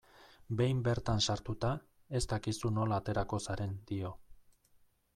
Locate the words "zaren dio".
3.49-4.15